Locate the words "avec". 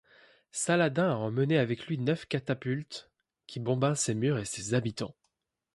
1.59-1.85